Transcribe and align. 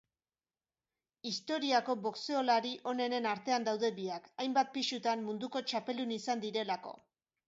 Historiako 1.31 1.95
boxeolari 2.05 2.71
onenen 2.91 3.27
artean 3.31 3.67
daude 3.67 3.91
biak, 3.99 4.25
hainbat 4.45 4.71
pisutan 4.79 5.21
munduko 5.29 5.63
txapeldun 5.73 6.15
izan 6.17 6.43
direlako. 6.47 6.95